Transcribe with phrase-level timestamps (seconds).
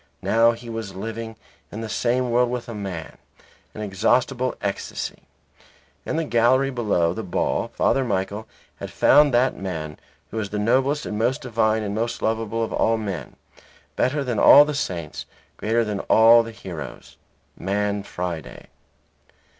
[0.23, 1.35] Now he was living
[1.71, 3.19] in the same world with a man;
[3.75, 5.21] an inexhaustible ecstasy.
[6.07, 9.99] In the gallery below the ball Father Michael had found that man
[10.31, 13.35] who is the noblest and most divine and most lovable of all men,
[13.95, 15.27] better than all the saints,
[15.57, 17.17] greater than all the heroes
[17.55, 18.69] man Friday.